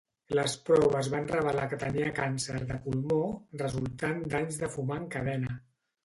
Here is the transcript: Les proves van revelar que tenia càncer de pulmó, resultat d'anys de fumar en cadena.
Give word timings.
Les 0.37 0.53
proves 0.67 1.09
van 1.15 1.27
revelar 1.31 1.65
que 1.73 1.77
tenia 1.83 2.13
càncer 2.19 2.61
de 2.71 2.77
pulmó, 2.85 3.17
resultat 3.63 4.23
d'anys 4.31 4.57
de 4.63 4.71
fumar 4.77 4.97
en 5.03 5.07
cadena. 5.17 5.53